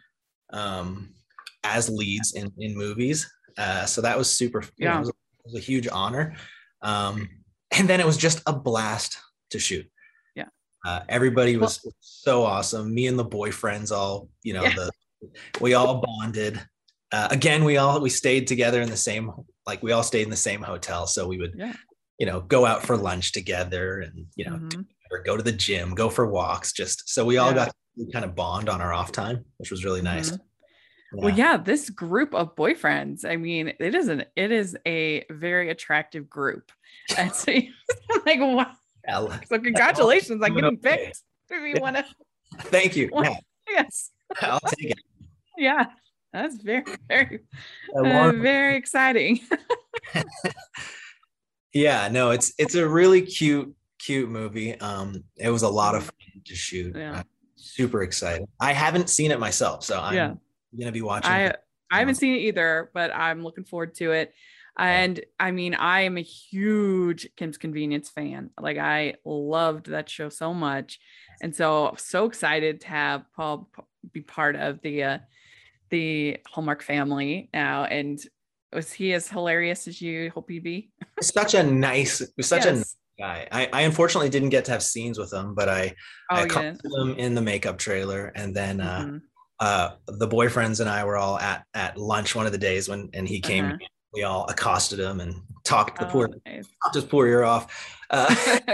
[0.52, 1.12] um,
[1.64, 3.30] as leads in in movies.
[3.56, 4.62] Uh, so that was super.
[4.76, 4.96] you know, Yeah.
[4.96, 6.36] it, was, it was a huge honor.
[6.82, 7.28] Um,
[7.76, 9.18] and then it was just a blast
[9.50, 9.84] to shoot.
[10.36, 10.44] Yeah.
[10.86, 12.94] Uh, everybody was so awesome.
[12.94, 14.74] Me and the boyfriends all, you know, Yeah.
[14.76, 14.90] the
[15.60, 16.60] we all bonded.
[17.10, 19.30] Uh, again, we all we stayed together in the same
[19.66, 21.72] like we all stayed in the same hotel, so we would Yeah.
[22.18, 24.86] you know go out for lunch together and you know Mhm.
[25.10, 26.72] or go to the gym, go for walks.
[26.72, 27.66] Just so we all Yeah.
[27.66, 30.32] got to kind of bond on our off time, which was really nice.
[30.32, 30.40] Mhm.
[31.14, 35.70] Well, yeah, this group of boyfriends, I mean, it is an it is a very
[35.70, 36.70] attractive group.
[37.18, 37.52] And so
[38.26, 38.70] like, wow.
[39.06, 39.40] Yeah.
[39.48, 41.22] So congratulations on getting picked.
[41.48, 42.04] If you want to,
[42.64, 43.08] Thank you.
[43.10, 43.38] Well, Yeah,
[43.84, 44.10] yes.
[44.42, 44.98] I'll take it.
[45.56, 45.86] Yeah.
[46.32, 47.40] That's very, very,
[47.96, 49.40] uh, very exciting.
[51.74, 56.04] yeah no it's it's a really cute cute movie um it was a lot of
[56.04, 57.18] fun to shoot Yeah.
[57.18, 57.24] I'm
[57.56, 60.34] super excited i haven't seen it myself so i'm Yeah.
[60.78, 61.56] gonna be watching I it.
[61.90, 64.34] I haven't seen it either, but I'm looking forward to it.
[64.78, 68.50] And I mean, I am a huge Kim's Convenience fan.
[68.60, 71.00] Like I loved that show so much.
[71.42, 73.70] And so so excited to have Paul
[74.12, 75.18] be part of the uh
[75.90, 77.84] the Hallmark family now.
[77.84, 78.18] And
[78.72, 80.90] was he as hilarious as you hope he'd be?
[81.20, 85.18] such a nice such a nice guy I, I unfortunately didn't get to have scenes
[85.18, 85.92] with him but i
[86.30, 86.80] Oh, i didn't?
[86.96, 89.22] him in the makeup trailer and then uh Mhm.
[89.58, 93.10] uh the boyfriends and i were all at at lunch one of the days when
[93.14, 93.76] and he came Uh-huh.
[94.12, 96.68] we all accosted him and talked the Oh, poor nice.
[96.84, 98.28] talked his poor ear off uh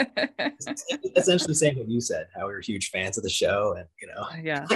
[1.17, 4.09] essentially saying what you said how we were huge fans of the show and you
[4.09, 4.67] know yeah.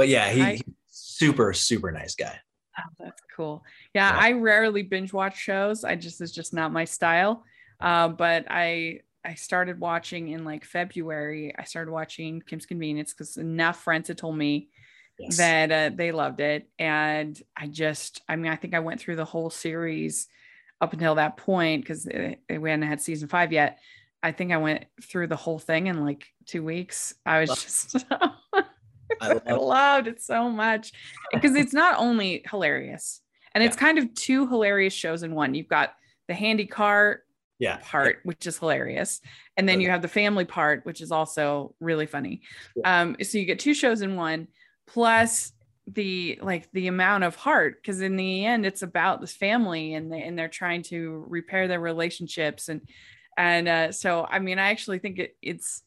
[0.00, 2.38] But yeah he, I- he's super super nice guy
[2.78, 3.62] Oh, that's cool.
[3.94, 4.18] Yeah, Yeah.
[4.18, 5.84] I rarely binge watch shows.
[5.84, 7.44] I just it's just not my style.
[7.80, 11.52] Uh, but I I started watching in like February.
[11.58, 14.68] I started watching Kim's Convenience because enough friends had told me
[15.18, 15.36] Yes.
[15.36, 19.16] that uh, they loved it, and I just I mean I think I went through
[19.16, 20.28] the whole series
[20.80, 23.78] up until that point because we hadn't had season five yet.
[24.22, 27.12] I think I went through the whole thing in like two weeks.
[27.26, 28.06] I was just
[29.20, 30.92] I I loved it so much
[31.32, 33.20] because it's not only hilarious
[33.54, 35.54] And it's kind of two hilarious shows in one.
[35.54, 35.94] You've got
[36.28, 37.22] the handy car
[37.58, 37.78] Yeah.
[37.82, 39.20] part, which is hilarious.
[39.56, 42.42] And then you have the family part, which is also really funny.
[42.84, 44.48] Um, so you get two shows in one,
[44.86, 45.52] plus
[45.86, 50.12] the like the amount of heart, because in the end, it's about this family and
[50.12, 52.68] they and they're trying to repair their relationships.
[52.68, 52.82] And
[53.36, 55.82] and uh, so I mean, I actually think it, it's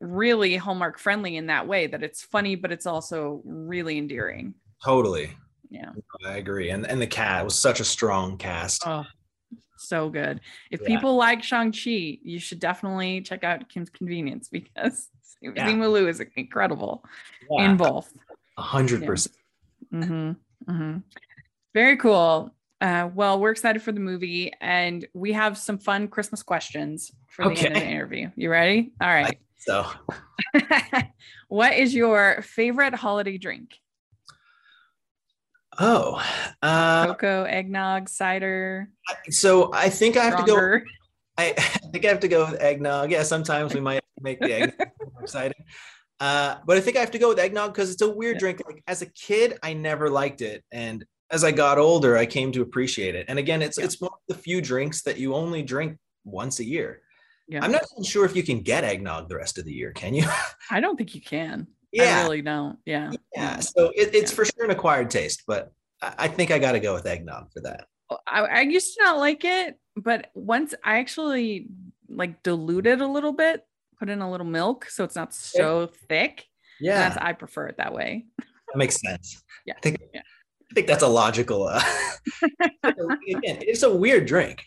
[0.00, 4.54] really Hallmark friendly in that way that it's funny, but it's also really endearing.
[4.84, 5.30] Totally.
[5.70, 5.92] Yeah.
[6.24, 6.70] I agree.
[6.70, 8.82] And and the cat was such a strong cast.
[8.86, 9.04] Oh,
[9.78, 10.40] so good.
[10.70, 10.86] If Yeah.
[10.86, 15.08] people like Shang-Chi, you should definitely check out Kim's Convenience because
[15.40, 15.66] Yeah.
[15.66, 17.04] Simu Liu is incredible
[17.50, 18.12] Yeah, in both.
[18.56, 19.36] a hundred percent.
[19.90, 20.32] hmm
[20.68, 20.98] hmm
[21.74, 22.54] Very cool.
[22.80, 27.48] Uh, well, we're excited for the movie and we have some fun Christmas questions for
[27.48, 28.30] the end of the interview.
[28.36, 28.92] You ready?
[29.00, 29.38] All right.
[29.58, 29.86] So
[31.48, 33.74] what is your favorite holiday drink?
[35.78, 36.22] oh
[36.62, 38.88] uh Cocoa, eggnog, cider,
[39.28, 40.56] so I think I have to go.
[41.38, 43.10] I, I think I have to go with eggnog.
[43.10, 45.64] Yeah, sometimes we might make the eggnog more exciting.
[46.18, 48.40] Uh, but I think I have to go with eggnog because it's a weird Yeah.
[48.40, 48.62] drink.
[48.66, 52.52] Like as a kid, I never liked it, and as I got older, I came
[52.52, 53.26] to appreciate it.
[53.28, 53.84] And again, it's Yeah.
[53.84, 57.02] it's one of the few drinks that you only drink once a year.
[57.48, 57.64] Yeah.
[57.64, 59.92] I'm not even sure if you can get eggnog the rest of the year.
[59.92, 60.24] Can you?
[60.70, 61.66] I don't think you can.
[61.70, 62.78] I yeah, really don't.
[62.84, 63.12] Yeah.
[63.34, 63.60] yeah.
[63.60, 64.36] So it, it's Yeah.
[64.36, 67.52] for sure an acquired taste, but I, I think I got to go with eggnog
[67.52, 67.86] for that.
[68.26, 71.68] I, I used to not like it, but once I actually
[72.08, 73.64] like diluted a little bit,
[73.98, 76.44] put in a little milk so it's not so thick.
[76.80, 78.26] Yeah, That's I prefer it that way.
[78.38, 79.42] that makes sense.
[79.64, 79.74] Yeah.
[79.76, 80.20] I think Yeah.
[80.70, 81.68] I think that's a logical.
[81.68, 81.80] Uh,
[82.84, 84.64] again, it's a weird drink.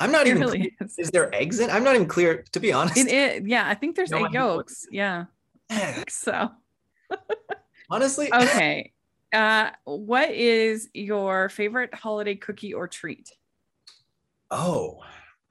[0.00, 0.40] I'm not It even.
[0.42, 0.98] really is.
[0.98, 1.70] Is there eggs in?
[1.70, 2.44] I'm not even clear.
[2.52, 3.46] To be honest, It is.
[3.46, 4.86] Yeah, I think there's No egg yolks.
[4.90, 5.26] Yeah.
[6.08, 6.50] So
[7.90, 8.92] honestly, okay.
[9.32, 13.30] Uh what is your favorite holiday cookie or treat?
[14.50, 14.98] oh,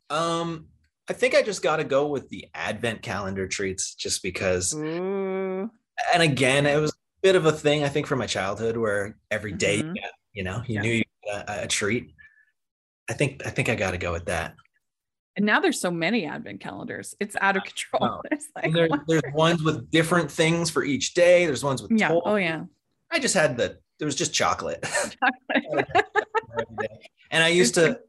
[0.10, 0.68] um,
[1.10, 4.74] I think I just got to go with the advent calendar treats, just because.
[4.76, 5.70] Ooh.
[6.14, 9.18] And again, it was a bit of a thing I think from my childhood, where
[9.32, 9.96] every day, Mhm.
[9.96, 10.82] you, got, you know, you Yeah.
[10.82, 12.14] knew you got a, a treat.
[13.10, 14.56] I think I think I got to go with that.
[15.36, 17.16] And now there's so many advent calendars.
[17.20, 18.22] It's out of control.
[18.32, 21.46] It's like, there, there's ones with different things for each day.
[21.46, 22.10] There's ones with yeah.
[22.10, 22.22] toys.
[22.26, 22.64] Oh yeah.
[23.12, 24.86] I just had the there was just chocolate.
[27.32, 28.00] and I used to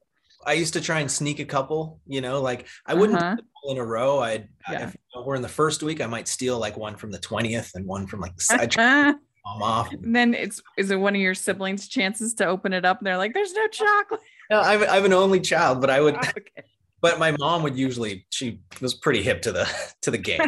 [0.46, 3.30] I used to try and sneak a couple, you know, like I wouldn't Uh-huh.
[3.36, 4.20] do them all in a row.
[4.20, 4.88] I'd Yeah.
[4.88, 7.86] if we're in the first week, I might steal like one from the 20th and
[7.86, 9.90] one from like the side them off.
[9.92, 12.98] and then it's is it one of your siblings' chances to open it up?
[12.98, 16.16] And they're like, "There's no chocolate." No, I'm, I'm an only child, but I would
[16.36, 16.64] okay.
[17.00, 19.68] but my mom would usually she was pretty hip to the
[20.02, 20.40] to the game.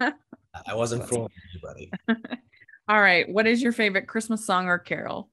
[0.66, 1.90] I wasn't fooling anybody.
[2.88, 3.28] All right.
[3.28, 5.30] What is your favorite Christmas song or carol?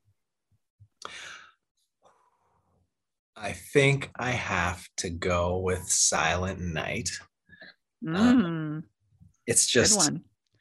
[3.35, 7.09] I think I have to go with Silent Night.
[8.03, 8.83] Mm,
[9.45, 10.11] It's good just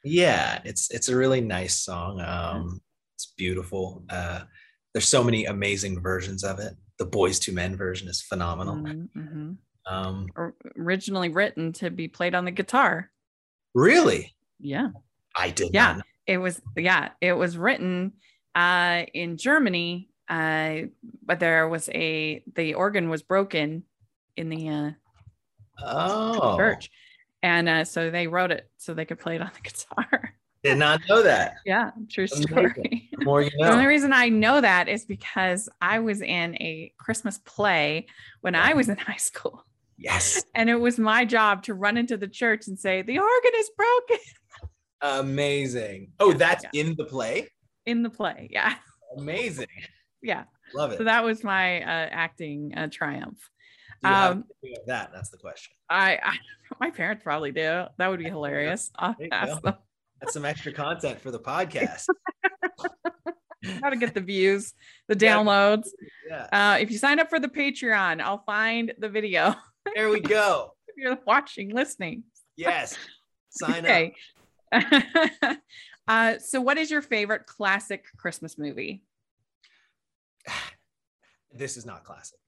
[0.03, 2.81] yeah it's it's a really nice song um
[3.15, 4.41] it's beautiful uh
[4.93, 9.09] there's so many amazing versions of it the Boyz II Men version is phenomenal Mhm,
[9.15, 9.57] mhm.
[9.85, 10.27] um
[10.77, 13.11] Originally written to be played on the guitar.
[13.73, 14.89] really Yeah.
[15.35, 16.01] i did Yeah.
[16.25, 18.13] It was yeah, it was written
[18.55, 20.87] uh in Germany uh
[21.25, 23.83] but there was a the organ was broken
[24.35, 24.91] in the uh
[25.85, 26.89] oh church
[27.43, 30.33] and uh so they wrote it so they could play it on the guitar.
[30.69, 33.09] Did not know that yeah, true story.
[33.17, 33.67] the more you know.
[33.67, 38.07] The only reason I know that is because I was in a Christmas play
[38.41, 39.65] when I was in high school.
[39.97, 43.51] yes And it was my job to run into the church and say, the organ
[43.55, 44.17] is broken
[45.01, 46.81] amazing oh that's yeah.
[46.81, 47.47] in the play
[47.85, 48.49] in the play.
[48.51, 48.75] Yeah.
[49.17, 49.67] amazing
[50.21, 50.43] Yeah.
[50.73, 53.37] love it So that was my uh, acting uh, triumph.
[54.03, 54.45] Um,
[54.85, 56.37] that that's the question I, I
[56.79, 57.85] my parents probably do.
[57.97, 58.91] That would be hilarious.
[58.95, 59.71] I'll ask go.
[59.71, 59.77] them
[60.19, 62.05] that's some extra content for the podcast
[63.81, 64.73] how to get the views,
[65.07, 65.89] the downloads.
[66.29, 69.55] yeah Uh, if you sign up for the Patreon, I'll find the video
[69.95, 72.23] there we go if you're watching, listening.
[72.55, 72.97] yes
[73.49, 74.13] sign up okay.
[76.07, 79.01] uh, so, what is your favorite classic Christmas movie?
[81.53, 82.39] this is not classic.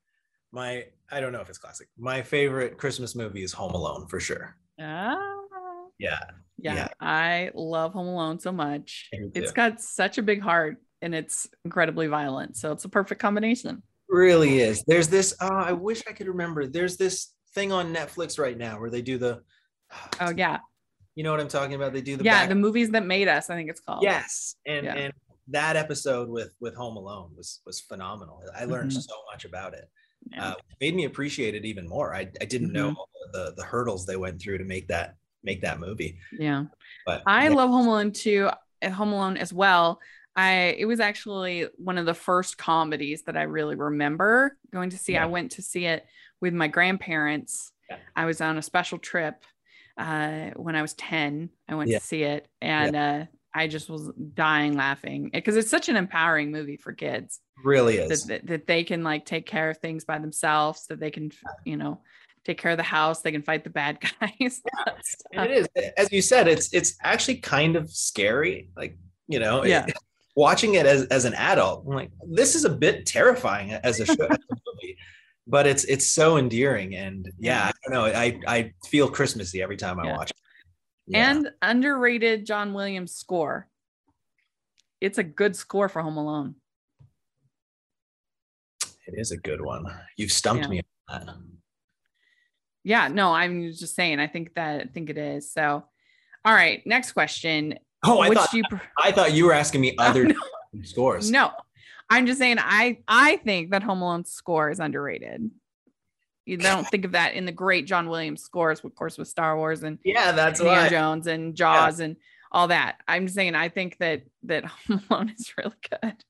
[0.52, 1.88] My I don't know if it's classic.
[1.98, 4.56] My favorite Christmas movie is Home Alone for sure.
[4.82, 5.16] Ah,
[5.98, 6.20] Yeah.
[6.62, 6.88] Yeah, Yeah.
[7.00, 9.10] I love Home Alone so much.
[9.12, 12.58] It's got such a big heart and it's incredibly violent.
[12.58, 13.84] So, it's a perfect combination.
[14.10, 14.84] Really is.
[14.88, 16.66] There's this oh, I wish I could remember.
[16.68, 19.42] There's this thing on Netflix right now where they do the
[20.22, 20.60] Oh, yeah.
[21.16, 21.94] You know what I'm talking about?
[21.94, 22.42] They do the yeah.
[22.42, 24.04] back- The movies that made us, I think it's called.
[24.04, 24.56] Yes.
[24.66, 24.96] And Yeah.
[24.96, 25.14] and
[25.50, 28.42] that episode with with Home Alone was was phenomenal.
[28.56, 29.02] I learned Mhm.
[29.02, 29.90] so much about it.
[30.32, 30.50] Yeah.
[30.50, 32.14] Uh, made me appreciate it even more.
[32.14, 32.96] I, I didn't know
[33.34, 36.18] the the hurdles they went through to make that make that movie.
[36.32, 36.66] yeah.
[37.06, 38.50] But I yeah, love Home Alone too.
[38.82, 40.00] uh, Home Alone as well.
[40.36, 44.98] I it was actually one of the first comedies that I really remember going to
[44.98, 45.14] see.
[45.14, 45.24] Yeah.
[45.24, 46.06] I went to see it
[46.42, 47.72] with my grandparents.
[47.90, 47.98] Yeah.
[48.16, 49.44] I was on a special trip
[49.98, 51.50] uh, when I was 10.
[51.68, 55.90] I went to see it and uh, I just was dying laughing because it's such
[55.90, 58.26] an empowering movie for kids really that, is.
[58.26, 61.32] that, that they can like take care of things by themselves, that they can,
[61.66, 62.02] you know,
[62.50, 64.62] take care of the house, they can fight the bad guys.
[65.34, 69.62] And it is as you said it's it's actually kind of scary like you know
[69.62, 69.86] it- Yeah.
[70.36, 74.06] watching it as, as an adult i'm like this is a bit terrifying as a
[74.06, 74.96] show as a movie
[75.48, 77.68] but it's it's so endearing and yeah, Yeah.
[77.68, 80.18] i don't know i i feel christmassy every time i Yeah.
[80.18, 80.38] watch it
[81.08, 81.32] Yeah.
[81.32, 83.68] and underrated John Williams score.
[85.02, 86.56] It's a good score for Home Alone.
[89.08, 89.84] it is a good one
[90.18, 90.70] you've stumped Yeah.
[90.70, 91.36] me on that
[92.84, 94.20] Yeah, no, I'm just saying.
[94.20, 95.52] I think that I think it is.
[95.52, 95.84] So,
[96.46, 97.78] all right, next question.
[98.06, 98.64] oh i Which thought you?
[98.70, 100.36] Pre- i thought you were asking me Oh, other no.
[100.84, 101.52] scores no,
[102.10, 102.58] I'm just saying.
[102.60, 105.50] I I think that Home Alone score is underrated.
[106.46, 109.56] You don't think of that in the great John Williams scores, of course, with Star
[109.58, 112.16] Wars and yeah that's Indiana why Jones and Jaws and
[112.52, 112.98] all that.
[113.08, 113.54] I'm just saying.
[113.56, 116.24] I think that that Home Alone is really good.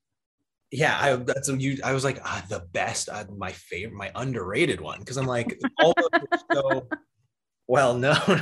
[0.71, 4.79] Yeah i that's you i was like ah, the best uh, my favorite my underrated
[4.79, 6.88] one because i'm like all of so
[7.67, 8.41] well known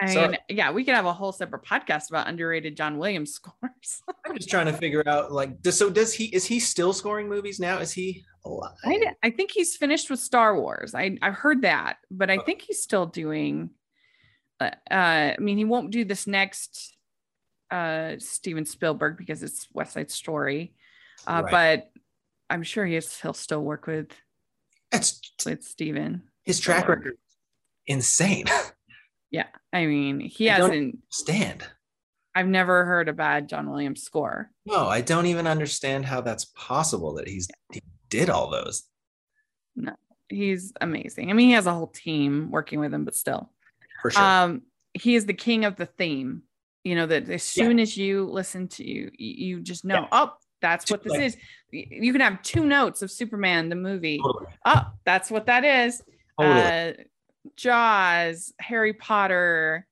[0.00, 3.32] I So- mean, yeah, we could have a whole separate podcast about underrated John Williams
[3.34, 4.00] scores.
[4.24, 7.28] I'm just trying to figure out like does so does he is he still scoring
[7.28, 7.78] movies now?
[7.78, 8.76] Is he alive?
[8.84, 10.94] I, I think he's finished with Star Wars.
[10.94, 12.42] I I've heard that, but I Oh.
[12.42, 13.70] think he's still doing.
[14.60, 16.96] Uh, uh, I mean, he won't do this next
[17.70, 20.74] uh Steven Spielberg because it's West Side Story,
[21.26, 21.50] uh, Right.
[21.50, 21.90] but
[22.50, 24.12] I'm sure he's he'll still work with
[24.90, 26.22] That's with Steven.
[26.44, 27.16] his track record.
[27.86, 28.46] Insane.
[29.30, 31.00] Yeah, I mean, he I hasn't.
[31.10, 31.62] Stand.
[32.34, 34.50] I've never heard a bad John Williams score.
[34.64, 38.84] No, I don't even understand how that's possible that he's he did all those.
[39.76, 39.92] No,
[40.30, 41.28] he's amazing.
[41.28, 43.52] I mean, he has a whole team working with him, but still.
[44.00, 44.22] For sure.
[44.22, 44.62] um
[44.94, 46.44] he is the king of the theme
[46.84, 47.64] you know that as Yeah.
[47.64, 50.08] soon as you listen to you you just know Yeah.
[50.12, 51.36] oh that's what this Like- is
[51.70, 54.46] you can have two notes of superman the movie totally.
[54.64, 56.02] oh that's what that is
[56.40, 56.62] Totally.
[56.62, 56.92] uh
[57.56, 59.86] jaws harry potter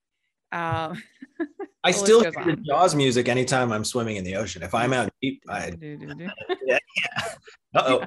[0.53, 1.03] um
[1.85, 2.57] I still hear the.
[2.67, 4.65] Jaws music anytime I'm swimming in the ocean.
[4.65, 5.71] If I'm out deep, I
[7.77, 8.07] uh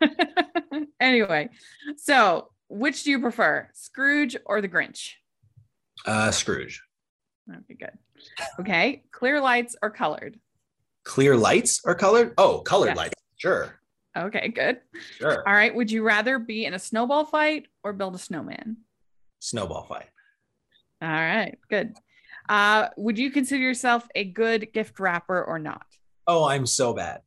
[0.00, 0.86] oh.
[1.00, 1.48] anyway
[1.96, 5.12] so which do you prefer scrooge or the grinch
[6.06, 6.82] Uh Scrooge.
[7.50, 7.98] Okay good
[8.60, 10.38] okay clear lights or colored
[11.04, 12.34] Clear lights are colored?
[12.36, 12.96] Oh, colored Yes.
[12.98, 13.14] lights.
[13.36, 13.80] Sure.
[14.14, 14.80] okay good
[15.18, 15.42] Sure.
[15.48, 15.74] All right.
[15.74, 18.78] Would you rather be in a snowball fight or build a snowman?
[19.38, 20.08] Snowball fight.
[21.00, 21.56] All right.
[21.70, 21.96] Good.
[22.48, 25.86] Uh, would you consider yourself a good gift wrapper or not?
[26.26, 27.22] Oh, I'm so bad.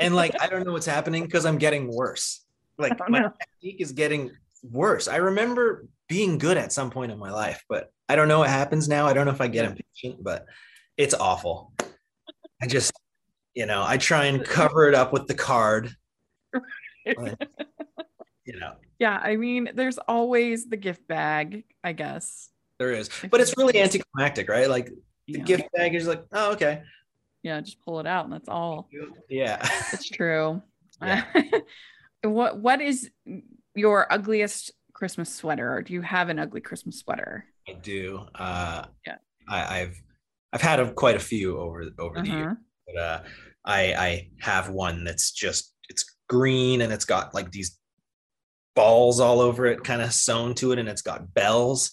[0.00, 2.44] And like I don't know what's happening because I'm getting worse.
[2.78, 3.32] Like my no.
[3.62, 4.32] technique is getting
[4.64, 5.06] worse.
[5.06, 8.48] I remember being good at some point in my life, but I don't know what
[8.50, 9.06] happens now.
[9.06, 10.46] I don't know if I get impatient, but
[10.96, 11.72] it's awful.
[12.62, 12.92] I just,
[13.54, 15.94] you know, I try and cover it up with the card.
[17.16, 17.36] Like,
[18.44, 19.20] you know, yeah.
[19.22, 22.48] I mean, there's always the gift bag, I guess.
[22.78, 24.68] there is, but it's really anticlimactic, right?
[24.70, 24.86] Like
[25.28, 25.44] the Yeah.
[25.44, 26.82] gift bag is like, oh, okay.
[27.42, 27.60] Yeah.
[27.60, 28.88] Just pull it out and that's all.
[29.28, 29.58] Yeah.
[29.92, 30.62] It's true.
[31.02, 31.24] Yeah.
[32.22, 33.10] what What is
[33.74, 35.74] your ugliest Christmas sweater?
[35.74, 37.44] Or do you have an ugly Christmas sweater?
[37.68, 38.26] I do.
[38.34, 39.16] Uh, Yeah.
[39.48, 40.02] I, I've,
[40.52, 42.46] I've had a, quite a few over, over the years.
[42.46, 42.54] Uh-huh.
[42.86, 43.22] but uh,
[43.64, 47.78] I I have one that's just it's green and it's got like these
[48.74, 51.92] balls all over it, kind of sewn to it, and it's got bells.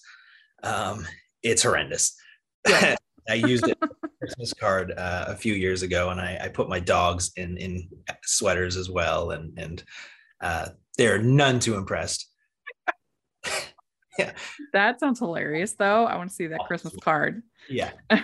[0.64, 1.06] Um,
[1.42, 2.16] it's horrendous.
[2.68, 2.96] Yeah.
[3.30, 6.48] I used it for a Christmas card uh, a few years ago, and I, I
[6.50, 7.90] put my dogs in in
[8.24, 9.84] sweaters as well, and and
[10.42, 12.30] uh, they're none too impressed.
[14.74, 16.06] That sounds hilarious, though.
[16.06, 17.44] I want to see that Christmas card.
[17.70, 17.92] Yeah,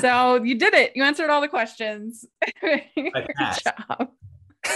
[0.00, 0.92] so you did it.
[0.94, 2.24] You answered all the questions.
[2.60, 2.82] Good
[3.64, 4.10] job.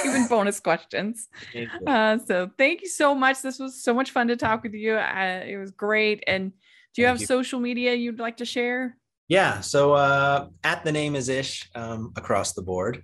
[0.04, 1.28] Even bonus questions.
[1.52, 1.70] Thank.
[1.86, 3.42] Uh, so thank you so much.
[3.42, 4.94] This was so much fun to talk with you.
[4.94, 6.22] Uh, it was great.
[6.26, 6.52] And
[6.94, 7.26] do you Thank have you.
[7.26, 8.96] social media you'd like to share?
[9.28, 9.60] Yeah.
[9.60, 13.02] So uh, at the name is ish um, across the board.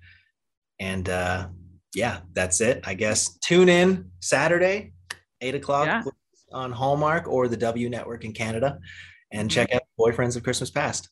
[0.79, 1.49] And uh,
[1.95, 2.83] yeah, that's it.
[2.85, 4.93] I guess tune in Saturday,
[5.41, 6.03] eight o'clock Yeah.
[6.53, 8.79] on Hallmark or the W Network in Canada
[9.31, 9.55] and mm-hmm.
[9.55, 11.09] check out Boyfriends of Christmas Past.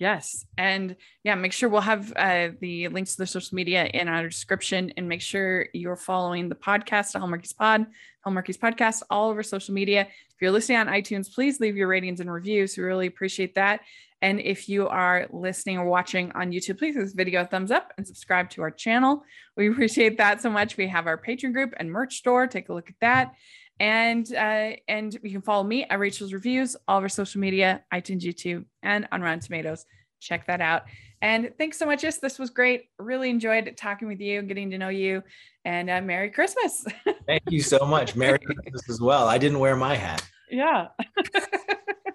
[0.00, 0.46] Yes.
[0.56, 4.26] And yeah, make sure we'll have uh, the links to the social media in our
[4.26, 7.84] description and make sure you're following the podcast, the Hallmarkies Pod,
[8.26, 10.08] Hallmarkies Podcast, all over social media.
[10.08, 12.78] If you're listening on iTunes, please leave your ratings and reviews.
[12.78, 13.80] We really appreciate that.
[14.22, 17.70] And if you are listening or watching on YouTube, please give this video a thumbs
[17.70, 19.22] up and subscribe to our channel.
[19.54, 20.78] We appreciate that so much.
[20.78, 22.46] We have our Patreon group and merch store.
[22.46, 23.34] Take a look at that
[23.80, 27.82] and uh, and you can follow me at Rachel's Reviews, all of our social media,
[27.92, 29.86] iTunes, YouTube, and on Rotten Tomatoes.
[30.20, 30.82] Check that out.
[31.22, 32.02] And thanks so much.
[32.02, 32.84] Yes, this was great.
[32.98, 35.22] Really enjoyed talking with you, getting to know you,
[35.64, 36.84] and uh, Merry Christmas.
[37.26, 38.16] Thank you so much.
[38.16, 39.28] Merry Christmas as well.
[39.28, 40.22] I didn't wear my hat.
[40.50, 40.88] Yeah.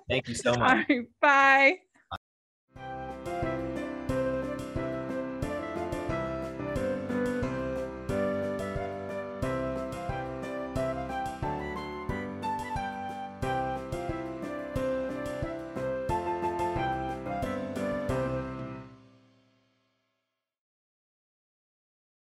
[0.09, 0.88] Thank you so much.
[0.89, 1.78] Right, bye.